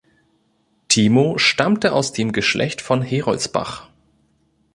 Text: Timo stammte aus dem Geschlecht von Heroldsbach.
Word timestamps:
Timo 0.87 1.37
stammte 1.37 1.93
aus 1.93 2.11
dem 2.11 2.31
Geschlecht 2.31 2.81
von 2.81 3.03
Heroldsbach. 3.03 3.87